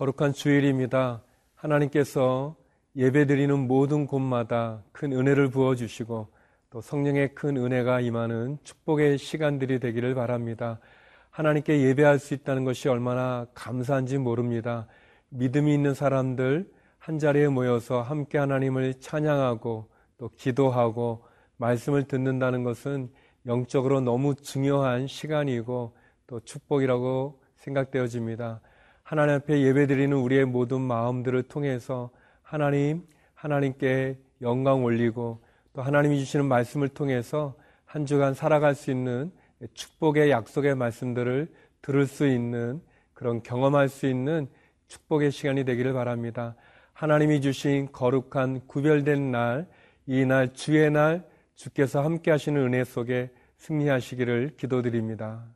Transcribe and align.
거룩한 0.00 0.32
주일입니다. 0.32 1.22
하나님께서 1.54 2.56
예배드리는 2.96 3.68
모든 3.68 4.06
곳마다 4.06 4.82
큰 4.92 5.12
은혜를 5.12 5.50
부어 5.50 5.74
주시고 5.74 6.28
또 6.70 6.80
성령의 6.80 7.34
큰 7.34 7.58
은혜가 7.58 8.00
임하는 8.00 8.56
축복의 8.64 9.18
시간들이 9.18 9.78
되기를 9.78 10.14
바랍니다. 10.14 10.80
하나님께 11.28 11.82
예배할 11.82 12.18
수 12.18 12.32
있다는 12.32 12.64
것이 12.64 12.88
얼마나 12.88 13.46
감사한지 13.52 14.16
모릅니다. 14.16 14.86
믿음이 15.28 15.74
있는 15.74 15.92
사람들 15.92 16.72
한 16.96 17.18
자리에 17.18 17.48
모여서 17.48 18.00
함께 18.00 18.38
하나님을 18.38 19.00
찬양하고 19.00 19.90
또 20.16 20.30
기도하고 20.34 21.26
말씀을 21.58 22.04
듣는다는 22.04 22.64
것은 22.64 23.10
영적으로 23.44 24.00
너무 24.00 24.34
중요한 24.34 25.06
시간이고 25.06 25.94
또 26.26 26.40
축복이라고 26.40 27.42
생각되어집니다. 27.56 28.62
하나님 29.10 29.34
앞에 29.34 29.62
예배드리는 29.62 30.16
우리의 30.16 30.44
모든 30.44 30.82
마음들을 30.82 31.42
통해서 31.42 32.10
하나님, 32.42 33.04
하나님께 33.34 34.16
영광 34.40 34.84
올리고 34.84 35.42
또 35.72 35.82
하나님이 35.82 36.20
주시는 36.20 36.46
말씀을 36.46 36.86
통해서 36.90 37.56
한 37.84 38.06
주간 38.06 38.34
살아갈 38.34 38.76
수 38.76 38.92
있는 38.92 39.32
축복의 39.74 40.30
약속의 40.30 40.76
말씀들을 40.76 41.52
들을 41.82 42.06
수 42.06 42.24
있는 42.24 42.80
그런 43.12 43.42
경험할 43.42 43.88
수 43.88 44.06
있는 44.06 44.46
축복의 44.86 45.32
시간이 45.32 45.64
되기를 45.64 45.92
바랍니다. 45.92 46.54
하나님이 46.92 47.40
주신 47.40 47.90
거룩한 47.90 48.68
구별된 48.68 49.32
날, 49.32 49.66
이 50.06 50.24
날, 50.24 50.54
주의 50.54 50.88
날, 50.88 51.26
주께서 51.56 52.00
함께 52.00 52.30
하시는 52.30 52.60
은혜 52.64 52.84
속에 52.84 53.30
승리하시기를 53.56 54.52
기도드립니다. 54.56 55.48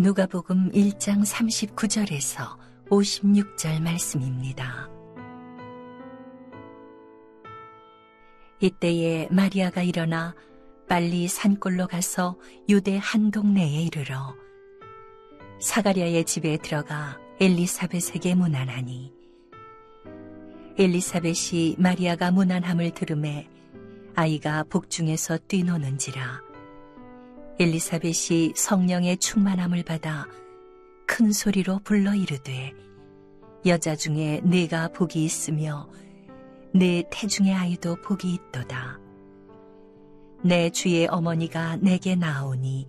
누가복음 0.00 0.70
1장 0.72 1.22
39절에서 1.26 2.56
56절 2.88 3.82
말씀입니다. 3.82 4.88
이때에 8.60 9.28
마리아가 9.30 9.82
일어나 9.82 10.34
빨리 10.88 11.28
산골로 11.28 11.86
가서 11.86 12.38
유대 12.70 12.98
한 13.00 13.30
동네에 13.30 13.82
이르러 13.82 14.34
사가랴의 15.60 16.24
집에 16.24 16.56
들어가 16.56 17.18
엘리사벳에게 17.38 18.34
문안하니 18.36 19.12
엘리사벳이 20.78 21.76
마리아가 21.76 22.30
문안함을 22.30 22.92
들음에 22.92 23.50
아이가 24.14 24.64
복중에서 24.64 25.40
뛰노는지라 25.46 26.49
엘리사벳이 27.60 28.54
성령의 28.56 29.18
충만함을 29.18 29.82
받아 29.82 30.26
큰 31.06 31.30
소리로 31.30 31.80
불러 31.84 32.14
이르되 32.14 32.72
여자 33.66 33.94
중에 33.94 34.40
내가 34.42 34.88
복이 34.88 35.22
있으며 35.22 35.86
내 36.72 37.04
태중의 37.10 37.52
아이도 37.52 37.96
복이 37.96 38.32
있도다. 38.32 38.98
내 40.42 40.70
주의 40.70 41.06
어머니가 41.06 41.76
내게 41.76 42.16
나오니 42.16 42.88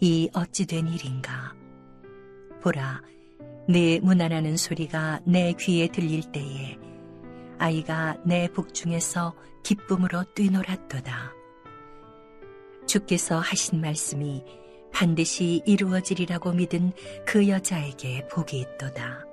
이 0.00 0.28
어찌 0.34 0.66
된 0.66 0.86
일인가? 0.88 1.54
보라, 2.60 3.00
내 3.66 4.00
무난하는 4.00 4.58
소리가 4.58 5.20
내 5.24 5.54
귀에 5.54 5.88
들릴 5.88 6.30
때에 6.30 6.76
아이가 7.56 8.18
내 8.26 8.48
복중에서 8.48 9.34
기쁨으로 9.62 10.24
뛰놀았도다. 10.34 11.39
주께서 12.90 13.38
하신 13.38 13.80
말씀이 13.80 14.42
반드시 14.92 15.62
이루어지리라고 15.64 16.50
믿은 16.50 16.90
그 17.24 17.48
여자에게 17.48 18.26
복이 18.26 18.58
있도다. 18.58 19.24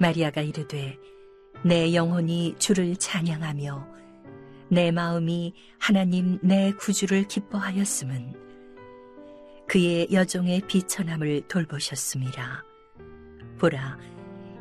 마리아가 0.00 0.40
이르되 0.40 0.98
내 1.64 1.94
영혼이 1.94 2.56
주를 2.58 2.96
찬양하며 2.96 3.86
내 4.68 4.90
마음이 4.90 5.54
하나님 5.78 6.40
내 6.42 6.72
구주를 6.72 7.28
기뻐하였음은 7.28 8.34
그의 9.68 10.08
여종의 10.10 10.62
비천함을 10.66 11.42
돌보셨습니다. 11.46 12.64
보라, 13.60 13.96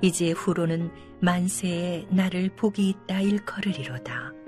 이제 0.03 0.30
후로는 0.30 0.91
만세에 1.22 2.06
나를 2.12 2.51
복이 2.56 2.88
있다 2.88 3.22
일컬으리로다. 3.22 4.41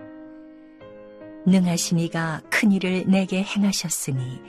능하신 1.46 2.00
이가 2.00 2.42
큰 2.50 2.72
일을 2.72 3.06
내게 3.08 3.44
행하셨으니 3.44 4.42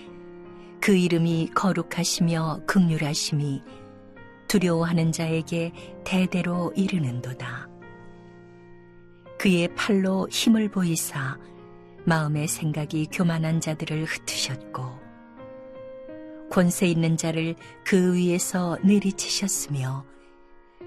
그 0.80 0.94
이름이 0.94 1.50
거룩하시며 1.54 2.62
극률하심이 2.66 3.62
두려워하는 4.48 5.10
자에게 5.10 5.72
대대로 6.04 6.72
이르는도다. 6.76 7.68
그의 9.38 9.74
팔로 9.74 10.28
힘을 10.30 10.70
보이사 10.70 11.38
마음의 12.04 12.48
생각이 12.48 13.08
교만한 13.10 13.60
자들을 13.60 14.04
흩으셨고 14.04 15.04
권세 16.50 16.86
있는 16.86 17.16
자를 17.16 17.56
그 17.84 18.14
위에서 18.14 18.78
내리치셨으며 18.84 20.04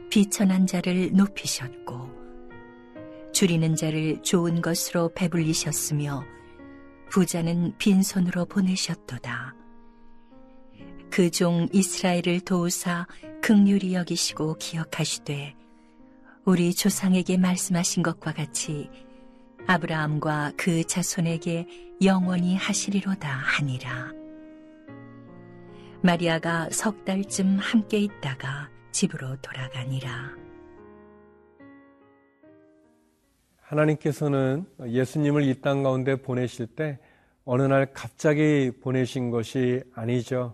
비천한 0.10 0.66
자를 0.66 1.12
높이셨고 1.12 2.27
줄이는 3.38 3.76
자를 3.76 4.20
좋은 4.24 4.64
것으로 4.64 5.12
배불리셨으며 5.14 6.26
부자는 7.12 7.76
빈손으로 7.78 8.46
보내셨도다. 8.46 9.54
그 11.12 11.30
종 11.30 11.68
이스라엘을 11.72 12.40
도우사 12.44 13.06
극률이 13.44 13.94
여기시고 13.94 14.56
기억하시되 14.56 15.54
우리 16.46 16.74
조상에게 16.74 17.38
말씀하신 17.38 18.02
것과 18.02 18.34
같이 18.34 18.90
아브라함과 19.68 20.54
그 20.58 20.84
자손에게 20.84 21.68
영원히 22.02 22.56
하시리로다 22.56 23.30
하니라. 23.30 24.14
마리아가 26.02 26.70
석 26.72 27.06
달쯤 27.06 27.60
함께 27.60 28.00
있다가 28.00 28.72
집으로 28.92 29.40
돌아가니라. 29.44 30.47
하나님께서는 33.68 34.66
예수님을 34.86 35.44
이 35.44 35.62
땅 35.62 35.84
가운데 35.84 36.16
보내실 36.16 36.68
때 36.68 37.00
어느 37.44 37.64
날 37.64 37.88
갑자기 37.94 38.72
보내신 38.82 39.30
것이 39.30 39.84
아니죠. 39.94 40.54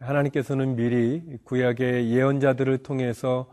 하나님께서는 0.00 0.74
미리 0.74 1.22
구약의 1.44 2.10
예언자들을 2.10 2.78
통해서 2.78 3.50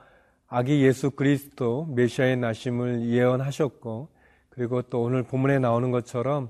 아기 0.47 0.81
예수 0.83 1.11
그리스도 1.11 1.87
메시아의 1.93 2.37
나심을 2.37 3.09
예언하셨고 3.09 4.07
그리고 4.49 4.81
또 4.83 5.03
오늘 5.03 5.23
본문에 5.23 5.59
나오는 5.59 5.91
것처럼 5.91 6.49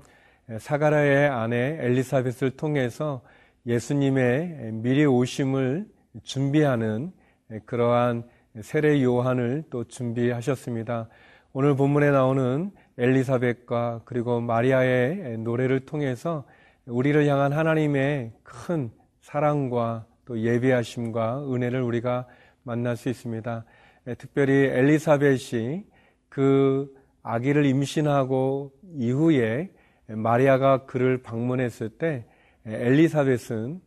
사가라의 0.58 1.28
아내 1.28 1.78
엘리사벳을 1.80 2.52
통해서 2.56 3.22
예수님의 3.66 4.70
미리 4.74 5.04
오심을 5.04 5.88
준비하는 6.22 7.12
그러한 7.66 8.22
세례 8.60 9.02
요한을 9.02 9.64
또 9.70 9.82
준비하셨습니다. 9.84 11.08
오늘 11.54 11.76
본문에 11.76 12.10
나오는 12.10 12.70
엘리사벳과 12.96 14.02
그리고 14.06 14.40
마리아의 14.40 15.36
노래를 15.36 15.80
통해서 15.80 16.44
우리를 16.86 17.26
향한 17.26 17.52
하나님의 17.52 18.32
큰 18.42 18.90
사랑과 19.20 20.06
또 20.24 20.40
예비하심과 20.40 21.52
은혜를 21.52 21.82
우리가 21.82 22.26
만날 22.62 22.96
수 22.96 23.10
있습니다. 23.10 23.66
예, 24.06 24.14
특별히 24.14 24.54
엘리사벳이 24.54 25.84
그 26.30 26.90
아기를 27.22 27.66
임신하고 27.66 28.72
이후에 28.94 29.68
마리아가 30.06 30.86
그를 30.86 31.22
방문했을 31.22 31.90
때 31.90 32.24
엘리사벳은 32.64 33.82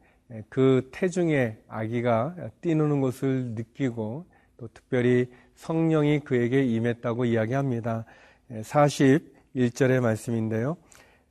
그 0.49 0.87
태중에 0.91 1.57
아기가 1.67 2.35
뛰노는 2.61 3.01
것을 3.01 3.55
느끼고 3.55 4.27
또 4.57 4.67
특별히 4.71 5.31
성령이 5.55 6.19
그에게 6.19 6.63
임했다고 6.63 7.25
이야기합니다. 7.25 8.05
41절의 8.51 10.01
말씀인데요. 10.01 10.77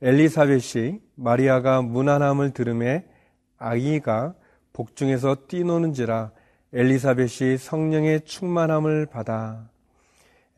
엘리사벳이 0.01 0.99
마리아가 1.15 1.81
무난함을 1.81 2.51
들음에 2.51 3.05
아기가 3.57 4.35
복중에서 4.73 5.47
뛰노는지라 5.47 6.31
엘리사벳이 6.73 7.57
성령의 7.57 8.21
충만함을 8.25 9.05
받아 9.05 9.69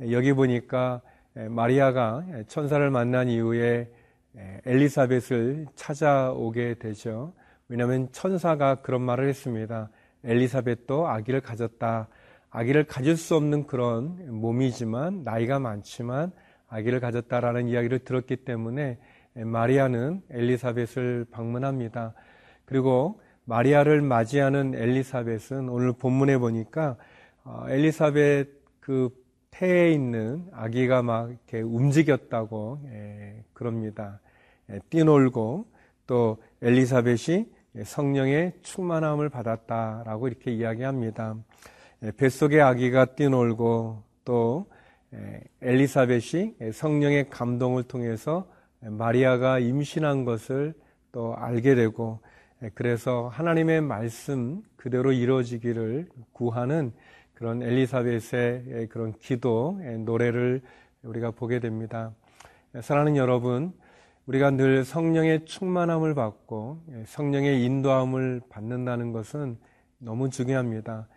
여기 0.09 0.33
보니까 0.33 1.01
마리아가 1.35 2.23
천사를 2.47 2.89
만난 2.89 3.27
이후에 3.29 3.91
엘리사벳을 4.65 5.67
찾아오게 5.75 6.75
되죠. 6.79 7.33
왜냐하면 7.69 8.07
천사가 8.11 8.81
그런 8.81 9.01
말을 9.01 9.29
했습니다. 9.29 9.89
엘리사벳도 10.23 11.07
아기를 11.07 11.41
가졌다. 11.41 12.07
아기를 12.49 12.85
가질 12.85 13.17
수 13.17 13.35
없는 13.35 13.67
그런 13.67 14.39
몸이지만 14.39 15.23
나이가 15.23 15.59
많지만 15.59 16.31
아기를 16.69 16.99
가졌다라는 16.99 17.67
이야기를 17.67 17.99
들었기 17.99 18.37
때문에 18.37 18.97
마리아는 19.33 20.21
엘리사벳을 20.29 21.27
방문합니다. 21.31 22.13
그리고 22.65 23.21
마리아를 23.45 24.01
맞이하는 24.01 24.75
엘리사벳은 24.75 25.69
오늘 25.69 25.93
본문에 25.93 26.37
보니까 26.37 26.97
어, 27.43 27.65
엘리사벳 27.69 28.49
그 28.81 29.09
태에 29.51 29.91
있는 29.91 30.45
아기가 30.51 31.01
막 31.01 31.29
이렇게 31.29 31.61
움직였다고 31.61 32.79
예, 32.87 33.43
그럽니다. 33.53 34.19
예, 34.69 34.79
뛰놀고 34.89 35.65
또 36.05 36.37
엘리사벳이 36.61 37.47
성령의 37.83 38.53
충만함을 38.63 39.29
받았다라고 39.29 40.27
이렇게 40.27 40.51
이야기합니다. 40.51 41.35
예, 42.03 42.11
뱃속의 42.11 42.61
아기가 42.61 43.05
뛰놀고 43.15 44.03
또 44.23 44.67
예, 45.13 45.41
엘리사벳이 45.61 46.55
성령의 46.71 47.29
감동을 47.29 47.83
통해서 47.83 48.47
마리아가 48.81 49.57
임신한 49.57 50.25
것을 50.25 50.73
또 51.11 51.35
알게 51.35 51.73
되고 51.73 52.19
예, 52.61 52.69
그래서 52.75 53.29
하나님의 53.29 53.81
말씀 53.81 54.61
그대로 54.75 55.11
이루어지기를 55.11 56.07
구하는 56.33 56.91
그런 57.33 57.63
엘리사벳의 57.63 58.87
그런 58.89 59.13
기도 59.13 59.79
노래를 60.05 60.61
우리가 61.03 61.31
보게 61.31 61.59
됩니다. 61.59 62.11
사랑하는 62.81 63.15
여러분, 63.15 63.73
우리가 64.25 64.51
늘 64.51 64.83
성령의 64.83 65.45
충만함을 65.45 66.15
받고 66.15 66.81
성령의 67.05 67.63
인도함을 67.63 68.41
받는다는 68.49 69.13
것은 69.13 69.57
너무 69.99 70.31
중요합니다. 70.31 71.07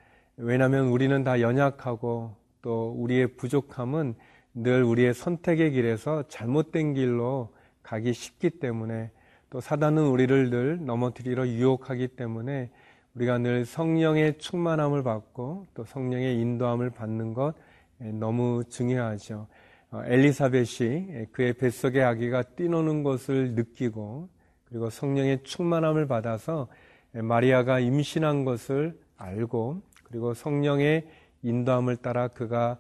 왜냐하면 0.43 0.87
우리는 0.87 1.23
다 1.23 1.43
연약하고 1.43 2.35
또 2.63 2.95
우리의 2.97 3.37
부족함은 3.37 4.15
늘 4.55 4.83
우리의 4.83 5.13
선택의 5.13 5.73
길에서 5.73 6.25
잘못된 6.29 6.95
길로 6.95 7.53
가기 7.83 8.15
쉽기 8.15 8.51
때문에 8.59 9.11
또 9.51 9.61
사단은 9.61 10.07
우리를 10.07 10.51
늘 10.51 10.85
넘어뜨리러 10.85 11.47
유혹하기 11.47 12.09
때문에 12.09 12.71
우리가 13.15 13.39
늘 13.39 13.67
성령의 13.67 14.39
충만함을 14.39 15.03
받고 15.03 15.67
또 15.75 15.85
성령의 15.85 16.41
인도함을 16.41 16.91
받는 16.91 17.35
것 17.35 17.55
너무 17.99 18.65
중요하죠. 18.71 19.47
어, 19.91 20.03
엘리사벳이 20.07 21.27
그의 21.33 21.53
뱃속의 21.55 22.03
아기가 22.03 22.43
뛰노는 22.43 23.03
것을 23.03 23.55
느끼고 23.57 24.29
그리고 24.65 24.89
성령의 24.89 25.43
충만함을 25.43 26.07
받아서 26.07 26.69
마리아가 27.13 27.81
임신한 27.81 28.45
것을 28.45 28.99
알고 29.17 29.83
그리고 30.11 30.35
성령의 30.35 31.07
인도함을 31.43 31.97
따라 31.97 32.29
그가 32.29 32.79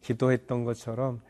기도했던 0.00 0.64
것처럼 0.64 1.20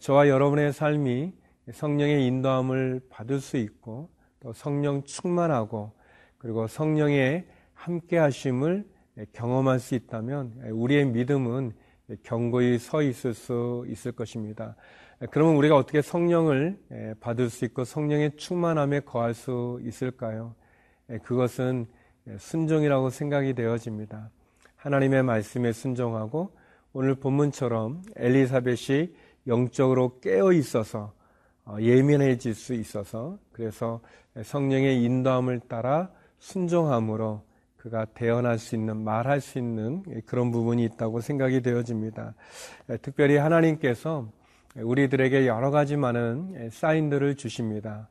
저와 0.00 0.28
여러분의 0.28 0.72
삶이 0.72 1.32
성령의 1.72 2.26
인도함을 2.26 3.00
받을 3.08 3.40
수 3.40 3.56
있고 3.56 4.08
또 4.40 4.52
성령 4.52 5.02
충만하고 5.02 5.92
그리고 6.38 6.66
성령의 6.66 7.46
함께 7.72 8.18
하심을 8.18 8.86
경험할 9.32 9.80
수 9.80 9.94
있다면 9.94 10.52
우리의 10.70 11.06
믿음은 11.06 11.72
경고히 12.22 12.78
서 12.78 13.02
있을 13.02 13.34
수 13.34 13.84
있을 13.88 14.12
것입니다. 14.12 14.76
그러면 15.30 15.56
우리가 15.56 15.76
어떻게 15.76 16.02
성령을 16.02 16.78
받을 17.20 17.48
수 17.48 17.64
있고 17.64 17.84
성령의 17.84 18.36
충만함에 18.36 19.00
거할 19.00 19.34
수 19.34 19.80
있을까요? 19.82 20.54
그것은 21.22 21.86
순종이라고 22.38 23.10
생각이 23.10 23.54
되어집니다. 23.54 24.30
하나님의 24.84 25.22
말씀에 25.22 25.72
순종하고 25.72 26.50
오늘 26.92 27.14
본문처럼 27.14 28.02
엘리사벳이 28.16 29.14
영적으로 29.46 30.20
깨어 30.20 30.52
있어서 30.52 31.14
어, 31.64 31.78
예민해질 31.80 32.54
수 32.54 32.74
있어서 32.74 33.38
그래서 33.52 34.02
성령의 34.42 35.02
인도함을 35.02 35.60
따라 35.60 36.10
순종함으로 36.38 37.42
그가 37.78 38.04
대언할 38.04 38.58
수 38.58 38.74
있는 38.74 38.98
말할 38.98 39.40
수 39.40 39.58
있는 39.58 40.02
그런 40.26 40.50
부분이 40.50 40.84
있다고 40.84 41.22
생각이 41.22 41.62
되어집니다. 41.62 42.34
특별히 43.00 43.38
하나님께서 43.38 44.28
우리들에게 44.76 45.46
여러 45.46 45.70
가지 45.70 45.96
많은 45.96 46.68
사인들을 46.70 47.36
주십니다. 47.36 48.08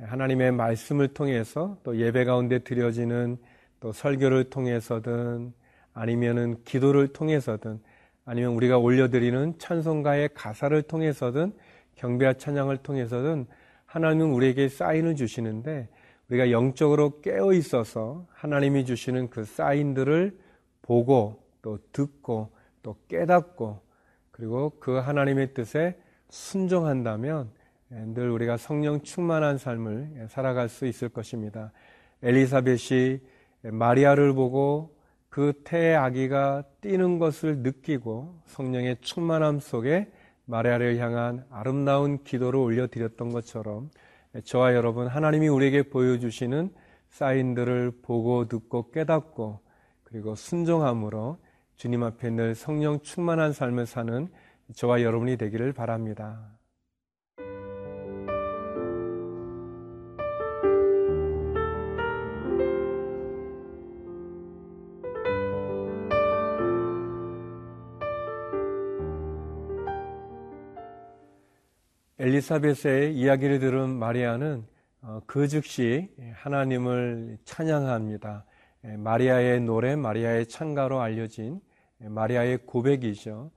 하나님의 0.00 0.52
말씀을 0.52 1.08
통해서 1.08 1.76
또 1.82 1.98
예배 1.98 2.24
가운데 2.24 2.60
드려지는 2.60 3.36
또 3.80 3.92
설교를 3.92 4.44
통해서든 4.44 5.52
아니면은 5.94 6.62
기도를 6.64 7.08
통해서든 7.08 7.80
아니면 8.26 8.52
우리가 8.52 8.78
올려드리는 8.78 9.58
찬송가의 9.58 10.30
가사를 10.34 10.82
통해서든 10.82 11.52
경배와 11.94 12.34
찬양을 12.34 12.78
통해서든 12.78 13.46
하나님은 13.86 14.32
우리에게 14.32 14.68
사인을 14.68 15.14
주시는데 15.14 15.88
우리가 16.28 16.50
영적으로 16.50 17.20
깨어 17.20 17.52
있어서 17.52 18.26
하나님이 18.32 18.84
주시는 18.84 19.30
그 19.30 19.44
사인들을 19.44 20.36
보고 20.82 21.42
또 21.62 21.78
듣고 21.92 22.50
또 22.82 22.96
깨닫고 23.08 23.80
그리고 24.30 24.72
그 24.80 24.96
하나님의 24.96 25.54
뜻에 25.54 25.96
순종한다면 26.28 27.50
늘 27.88 28.30
우리가 28.30 28.56
성령 28.56 29.02
충만한 29.02 29.58
삶을 29.58 30.26
살아갈 30.28 30.68
수 30.68 30.86
있을 30.86 31.08
것입니다. 31.08 31.70
엘리사벳이 32.22 33.20
마리아를 33.62 34.32
보고 34.32 34.96
그 35.34 35.52
태의 35.64 35.96
아기가 35.96 36.62
뛰는 36.80 37.18
것을 37.18 37.58
느끼고 37.58 38.36
성령의 38.46 38.98
충만함 39.00 39.58
속에 39.58 40.08
마리아를 40.44 40.98
향한 40.98 41.44
아름다운 41.50 42.22
기도를 42.22 42.60
올려드렸던 42.60 43.32
것처럼 43.32 43.90
저와 44.44 44.76
여러분 44.76 45.08
하나님이 45.08 45.48
우리에게 45.48 45.90
보여주시는 45.90 46.72
사인들을 47.08 48.02
보고 48.02 48.46
듣고 48.46 48.92
깨닫고 48.92 49.58
그리고 50.04 50.36
순종함으로 50.36 51.38
주님 51.78 52.04
앞에 52.04 52.30
늘 52.30 52.54
성령 52.54 53.00
충만한 53.00 53.52
삶을 53.52 53.86
사는 53.86 54.28
저와 54.72 55.02
여러분이 55.02 55.36
되기를 55.36 55.72
바랍니다. 55.72 56.53
엘리사벳의 72.24 73.14
이야기를 73.16 73.58
들은 73.58 73.90
마리아는 73.90 74.64
어, 75.02 75.20
그 75.26 75.46
즉시 75.46 76.08
하나님을 76.32 77.36
찬양합니다. 77.44 78.46
마리아의 78.96 79.60
노래, 79.60 79.94
마리아의 79.94 80.46
찬가로 80.46 81.02
알려진 81.02 81.60
마리아의 81.98 82.60
고백이죠. 82.64 83.50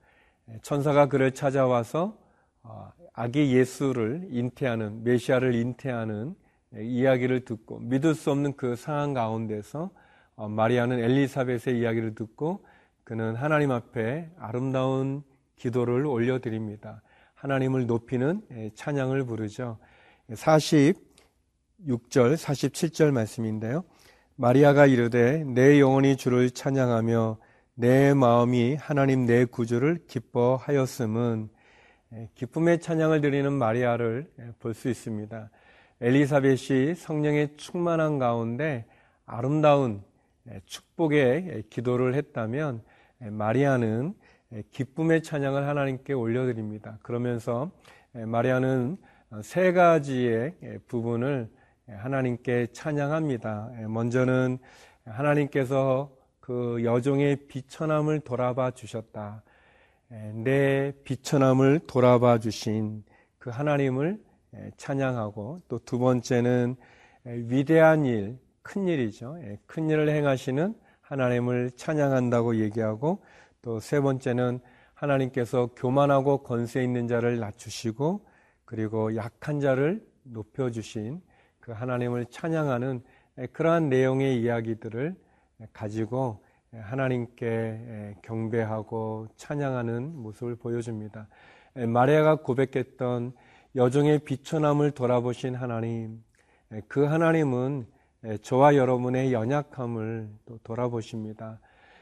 천사가 0.60 1.06
그를 1.06 1.32
찾아와서 1.32 2.18
어, 2.62 2.92
아기 3.14 3.56
예수를 3.56 4.28
잉태하는 4.30 5.02
메시아를 5.02 5.54
잉태하는 5.54 6.34
이야기를 6.78 7.46
듣고 7.46 7.78
믿을 7.78 8.14
수 8.14 8.30
없는 8.30 8.54
그 8.54 8.76
상황 8.76 9.14
가운데서 9.14 9.88
어, 10.36 10.48
마리아는 10.50 10.98
엘리사벳의 10.98 11.78
이야기를 11.80 12.14
듣고 12.14 12.66
그는 13.04 13.34
하나님 13.34 13.70
앞에 13.70 14.28
아름다운 14.38 15.22
기도를 15.56 16.04
올려드립니다. 16.04 17.00
하나님을 17.38 17.86
높이는 17.86 18.42
예, 18.50 18.70
찬양을 18.74 19.24
부르죠. 19.24 19.78
46절, 20.30 20.98
47절 22.36 23.12
말씀인데요. 23.12 23.84
마리아가 24.34 24.86
이르되 24.86 25.44
내 25.44 25.80
영혼이 25.80 26.16
주를 26.16 26.50
찬양하며 26.50 27.38
내 27.74 28.12
마음이 28.12 28.74
하나님 28.74 29.24
내 29.24 29.44
구주를 29.44 30.04
기뻐하였음은 30.08 31.48
예, 32.14 32.28
기쁨의 32.34 32.80
찬양을 32.80 33.20
드리는 33.20 33.52
마리아를 33.52 34.28
예, 34.40 34.52
볼수 34.58 34.88
있습니다. 34.88 35.50
엘리사벳이 36.00 36.96
성령의 36.96 37.56
충만한 37.56 38.18
가운데 38.18 38.84
아름다운 39.26 40.02
축복의 40.66 41.64
기도를 41.70 42.14
했다면 42.14 42.82
마리아는 43.18 44.14
예, 44.16 44.27
기쁨의 44.70 45.22
찬양을 45.22 45.66
하나님께 45.66 46.12
올려드립니다. 46.12 46.98
그러면서 47.02 47.70
예, 48.16 48.24
마리아는 48.24 48.96
세 49.42 49.72
가지의 49.72 50.54
예, 50.62 50.78
부분을 50.86 51.50
하나님께 51.86 52.68
찬양합니다. 52.72 53.70
먼저는 53.88 54.58
하나님께서 55.04 56.10
그 56.40 56.84
여종의 56.84 57.46
비천함을 57.48 58.20
돌아봐 58.20 58.72
주셨다. 58.72 59.42
내 60.44 60.92
비천함을 61.04 61.80
돌아봐 61.86 62.38
주신 62.38 63.04
그 63.38 63.48
하나님을 63.48 64.18
찬양하고 64.76 65.62
또 65.68 65.78
두 65.78 65.98
번째는 65.98 66.76
위대한 67.24 68.04
일, 68.04 68.38
큰 68.62 68.86
일이죠. 68.86 69.38
큰 69.66 69.88
일을 69.88 70.10
행하시는 70.10 70.74
하나님을 71.00 71.70
찬양한다고 71.76 72.56
얘기하고 72.56 73.22
또 73.62 73.80
세 73.80 74.00
번째는 74.00 74.60
하나님께서 74.94 75.66
교만하고 75.76 76.42
권세 76.42 76.82
있는 76.82 77.06
자를 77.06 77.38
낮추시고 77.38 78.26
그리고 78.64 79.14
약한 79.16 79.60
자를 79.60 80.04
높여주신 80.24 81.22
그 81.60 81.72
하나님을 81.72 82.26
찬양하는 82.26 83.02
그러한 83.52 83.88
내용의 83.88 84.40
이야기들을 84.42 85.14
가지고 85.72 86.44
하나님께 86.72 88.16
경배하고 88.22 89.28
찬양하는 89.36 90.16
모습을 90.16 90.56
보여줍니다. 90.56 91.28
마리아가 91.86 92.36
고백했던 92.36 93.32
여종의 93.76 94.20
비천함을 94.20 94.90
돌아보신 94.90 95.54
하나님, 95.54 96.22
그 96.88 97.04
하나님은 97.04 97.86
저와 98.42 98.76
여러분의 98.76 99.32
연약함을 99.32 100.28
또 100.46 100.58
돌아보십니다. 100.64 101.60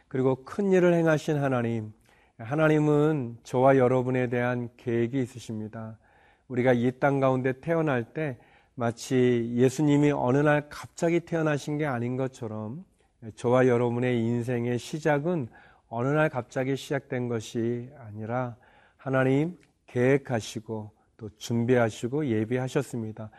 그리고 0.08 0.44
큰 0.44 0.72
일을 0.72 0.94
행하신 0.94 1.38
하나님, 1.38 1.92
하나님은 2.38 3.38
저와 3.42 3.76
여러분에 3.76 4.28
대한 4.28 4.68
계획이 4.76 5.20
있으십니다. 5.20 5.98
우리가 6.48 6.72
이 6.74 6.92
땅 7.00 7.18
가운데 7.20 7.52
태어날 7.60 8.04
때 8.04 8.38
마치 8.74 9.52
예수님이 9.54 10.12
어느 10.12 10.38
날 10.38 10.68
갑자기 10.68 11.20
태어나신 11.20 11.78
게 11.78 11.86
아닌 11.86 12.16
것처럼 12.16 12.84
저와 13.34 13.66
여러분의 13.66 14.20
인생의 14.20 14.78
시작은 14.78 15.48
어느 15.88 16.08
날 16.08 16.28
갑자기 16.28 16.76
시작된 16.76 17.28
것이 17.28 17.90
아니라 17.98 18.56
하나님 18.96 19.56
계획하시고 19.86 20.90
또 21.16 21.30
준비하시고 21.38 22.26
예비하셨습니다. 22.26 23.30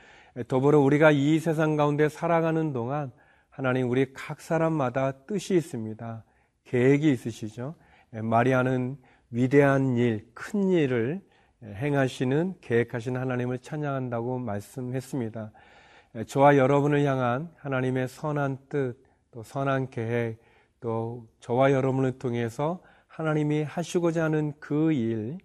더불어 0.47 0.79
우리가 0.79 1.11
이 1.11 1.39
세상 1.39 1.75
가운데 1.75 2.09
살아가는 2.09 2.73
동안 2.73 3.11
하나님 3.49 3.89
우리 3.89 4.11
각 4.13 4.41
사람마다 4.41 5.11
뜻이 5.27 5.55
있습니다. 5.55 6.23
계획이 6.67 7.11
있으시죠. 7.11 7.75
마리아는 8.11 8.97
위대한 9.31 9.97
일, 9.97 10.27
큰 10.33 10.69
일을 10.69 11.21
행하시는 11.63 12.55
계획하신 12.61 13.17
하나님을 13.17 13.59
찬양한다고 13.59 14.39
말씀했습니다. 14.39 15.51
저와 16.27 16.57
여러분을 16.57 17.05
향한 17.05 17.49
하나님의 17.57 18.07
선한 18.07 18.57
뜻, 18.69 18.97
또 19.31 19.43
선한 19.43 19.89
계획, 19.89 20.39
또 20.79 21.27
저와 21.39 21.71
여러분을 21.71 22.19
통해서 22.19 22.81
하나님이 23.07 23.63
하시고자 23.63 24.25
하는 24.25 24.53
그 24.59 24.91
일, 24.91 25.37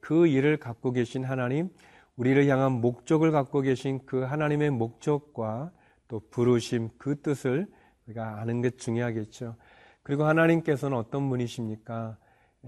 그 0.00 0.26
일을 0.26 0.56
갖고 0.56 0.92
계신 0.92 1.24
하나님, 1.24 1.68
우리를 2.16 2.48
향한 2.48 2.72
목적을 2.72 3.30
갖고 3.30 3.60
계신 3.60 4.00
그 4.06 4.22
하나님의 4.22 4.70
목적과 4.70 5.70
또 6.08 6.20
부르심 6.30 6.88
그 6.98 7.20
뜻을 7.20 7.66
우리가 8.06 8.40
아는 8.40 8.62
게 8.62 8.70
중요하겠죠. 8.70 9.56
그리고 10.06 10.22
하나님께서는 10.22 10.96
어떤 10.96 11.28
분이십니까? 11.28 12.16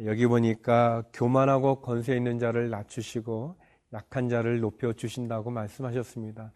여기 0.04 0.26
보니까 0.26 1.04
교만하고 1.12 1.82
권세 1.82 2.16
있는 2.16 2.40
자를 2.40 2.68
낮추시고 2.68 3.54
약한 3.92 4.28
자를 4.28 4.58
높여 4.58 4.92
주신다고 4.92 5.52
말씀하셨습니다. 5.52 6.50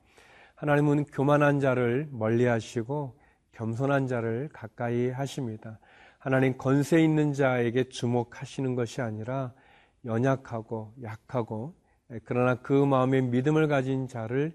하나님은 0.56 1.04
교만한 1.04 1.60
자를 1.60 2.08
멀리 2.10 2.46
하시고 2.46 3.16
겸손한 3.52 4.08
자를 4.08 4.48
가까이 4.52 5.10
하십니다. 5.10 5.78
하나님 6.18 6.58
권세 6.58 7.00
있는 7.00 7.32
자에게 7.32 7.88
주목하시는 7.88 8.74
것이 8.74 9.02
아니라 9.02 9.52
연약하고 10.04 10.94
약하고 11.00 11.76
그러나 12.24 12.56
그 12.56 12.72
마음에 12.72 13.20
믿음을 13.20 13.68
가진 13.68 14.08
자를 14.08 14.52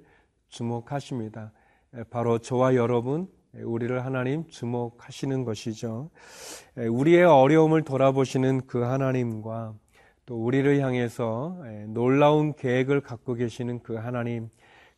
주목하십니다. 0.50 1.54
바로 2.10 2.40
저와 2.40 2.76
여러분 2.76 3.30
우리를 3.64 4.06
하나님 4.06 4.48
주목하시는 4.48 5.44
것이죠. 5.44 6.10
우리의 6.76 7.24
어려움을 7.24 7.84
돌아보시는 7.84 8.68
그 8.68 8.82
하나님과 8.82 9.74
또 10.26 10.44
우리를 10.44 10.80
향해서 10.80 11.58
놀라운 11.88 12.54
계획을 12.54 13.02
갖고 13.02 13.34
계시는 13.34 13.82
그 13.82 13.96
하나님, 13.96 14.50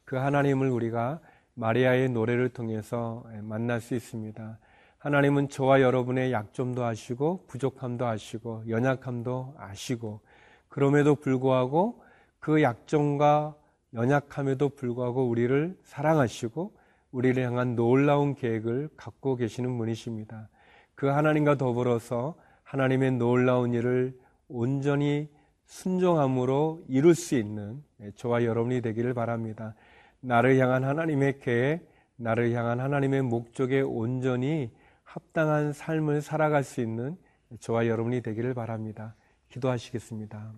그 0.05 0.15
하나님을 0.15 0.69
우리가 0.69 1.19
마리아의 1.53 2.09
노래를 2.09 2.49
통해서 2.49 3.23
만날 3.41 3.81
수 3.81 3.95
있습니다. 3.95 4.59
하나님은 4.97 5.49
저와 5.49 5.81
여러분의 5.81 6.31
약점도 6.31 6.83
아시고 6.83 7.45
부족함도 7.47 8.05
아시고 8.05 8.63
연약함도 8.67 9.55
아시고 9.57 10.19
그럼에도 10.67 11.15
불구하고 11.15 12.01
그 12.39 12.61
약점과 12.61 13.55
연약함에도 13.93 14.69
불구하고 14.69 15.27
우리를 15.27 15.77
사랑하시고 15.83 16.78
우리를 17.11 17.43
향한 17.43 17.75
놀라운 17.75 18.35
계획을 18.35 18.89
갖고 18.95 19.35
계시는 19.35 19.77
분이십니다. 19.77 20.49
그 20.95 21.07
하나님과 21.07 21.55
더불어서 21.55 22.35
하나님의 22.63 23.13
놀라운 23.13 23.73
일을 23.73 24.17
온전히 24.47 25.29
순종함으로 25.65 26.83
이룰 26.87 27.15
수 27.15 27.35
있는 27.35 27.83
저와 28.15 28.43
여러분이 28.43 28.81
되기를 28.81 29.13
바랍니다. 29.13 29.75
나를 30.19 30.57
향한 30.57 30.83
하나님의 30.83 31.39
계획, 31.39 31.87
나를 32.17 32.51
향한 32.53 32.79
하나님의 32.79 33.21
목적에 33.21 33.81
온전히 33.81 34.71
합당한 35.03 35.73
삶을 35.73 36.21
살아갈 36.21 36.63
수 36.63 36.81
있는 36.81 37.17
저와 37.59 37.87
여러분이 37.87 38.21
되기를 38.21 38.53
바랍니다. 38.53 39.15
기도하시겠습니다. 39.49 40.53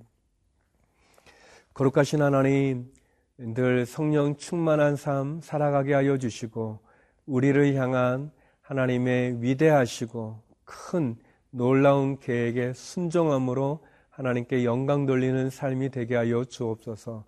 거룩하신 1.73 2.21
하나님, 2.21 2.91
늘 3.43 3.85
성령 3.85 4.37
충만한 4.37 4.95
삶 4.95 5.41
살아가게 5.41 5.93
하여 5.93 6.17
주시고, 6.17 6.79
우리를 7.25 7.75
향한 7.75 8.31
하나님의 8.61 9.41
위대하시고 9.41 10.41
큰 10.63 11.15
놀라운 11.49 12.19
계획에 12.19 12.73
순종함으로 12.73 13.79
하나님께 14.09 14.63
영광 14.63 15.05
돌리는 15.05 15.49
삶이 15.49 15.89
되게 15.89 16.15
하여 16.15 16.45
주옵소서. 16.45 17.25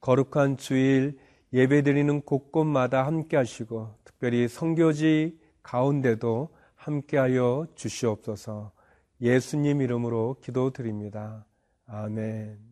거룩한 0.00 0.56
주일 0.56 1.16
예배드리는 1.52 2.22
곳곳마다 2.22 3.06
함께 3.06 3.36
하시고 3.36 3.94
특별히 4.04 4.48
성교지 4.48 5.38
가운데도 5.62 6.48
함께 6.74 7.18
하여 7.18 7.66
주시옵소서. 7.74 8.72
예수님 9.20 9.80
이름으로 9.80 10.36
기도드립니다. 10.40 11.46
아멘. 11.86 12.71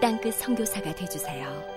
땅끝 0.00 0.34
성교사가 0.34 0.94
되주세요 0.94 1.75